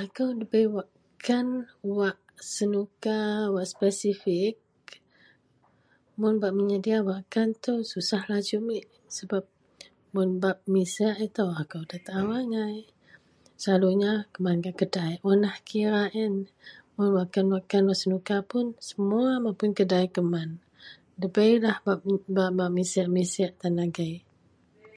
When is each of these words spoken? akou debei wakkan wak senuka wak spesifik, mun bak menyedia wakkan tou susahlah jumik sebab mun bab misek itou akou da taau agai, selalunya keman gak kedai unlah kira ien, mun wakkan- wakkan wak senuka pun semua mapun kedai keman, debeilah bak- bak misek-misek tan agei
akou 0.00 0.30
debei 0.38 0.66
wakkan 0.76 1.46
wak 1.98 2.18
senuka 2.54 3.16
wak 3.54 3.66
spesifik, 3.74 4.54
mun 6.20 6.34
bak 6.42 6.52
menyedia 6.58 6.98
wakkan 7.10 7.48
tou 7.64 7.78
susahlah 7.92 8.40
jumik 8.48 8.86
sebab 9.16 9.44
mun 10.14 10.28
bab 10.42 10.58
misek 10.74 11.16
itou 11.26 11.50
akou 11.62 11.82
da 11.90 11.96
taau 12.06 12.28
agai, 12.40 12.76
selalunya 13.62 14.12
keman 14.32 14.58
gak 14.64 14.76
kedai 14.80 15.12
unlah 15.30 15.56
kira 15.68 16.02
ien, 16.18 16.34
mun 16.96 17.08
wakkan- 17.16 17.52
wakkan 17.54 17.82
wak 17.88 17.98
senuka 18.02 18.36
pun 18.50 18.66
semua 18.88 19.28
mapun 19.44 19.70
kedai 19.78 20.06
keman, 20.16 20.48
debeilah 21.20 21.76
bak- 21.86 22.04
bak 22.58 22.70
misek-misek 22.76 23.50
tan 23.60 23.74
agei 23.86 24.16